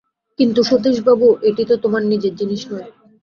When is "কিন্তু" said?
0.39-0.59